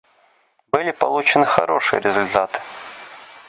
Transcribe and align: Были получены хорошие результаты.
Были 0.71 0.89
получены 0.89 1.45
хорошие 1.45 2.01
результаты. 2.01 2.59